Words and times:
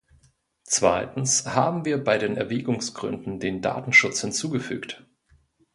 Zweitens 0.63 1.45
haben 1.45 1.85
wir 1.85 2.03
bei 2.03 2.17
den 2.17 2.35
Erwägungsgründen 2.35 3.39
den 3.39 3.61
Datenschutz 3.61 4.21
hinzugefügt. 4.21 5.05